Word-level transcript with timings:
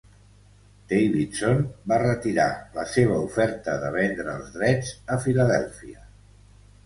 Davidson 0.91 1.59
va 1.91 1.99
retirar 2.03 2.47
la 2.77 2.85
seva 2.93 3.19
oferta 3.27 3.75
de 3.83 3.93
vendre 3.97 4.33
els 4.39 4.49
drets 4.57 4.89
a 5.17 5.19
Filadèlfia. 5.27 6.03